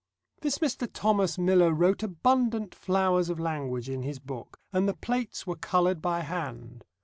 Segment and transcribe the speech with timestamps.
[0.39, 0.89] This Mr.
[0.91, 6.01] Thomas Miller wrote abundant flowers of language in his book, and the plates were coloured
[6.01, 6.83] by hand.